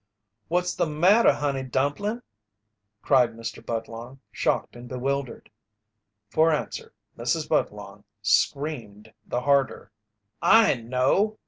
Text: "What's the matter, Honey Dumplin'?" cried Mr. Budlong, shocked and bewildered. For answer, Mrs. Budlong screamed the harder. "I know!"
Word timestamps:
"What's 0.47 0.73
the 0.73 0.87
matter, 0.87 1.31
Honey 1.31 1.61
Dumplin'?" 1.61 2.23
cried 3.03 3.35
Mr. 3.35 3.63
Budlong, 3.63 4.19
shocked 4.31 4.75
and 4.75 4.87
bewildered. 4.89 5.51
For 6.27 6.51
answer, 6.51 6.91
Mrs. 7.15 7.47
Budlong 7.47 8.03
screamed 8.23 9.13
the 9.27 9.41
harder. 9.41 9.91
"I 10.41 10.73
know!" 10.73 11.37